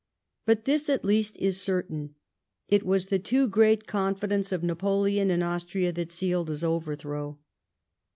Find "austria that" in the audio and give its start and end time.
5.43-6.11